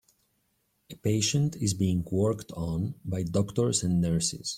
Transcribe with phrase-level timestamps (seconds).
[0.91, 4.49] A patient is being worked on by doctors and nurses.